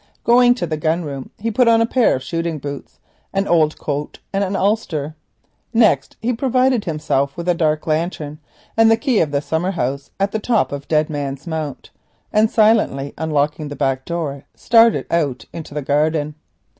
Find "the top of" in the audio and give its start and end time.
10.31-10.87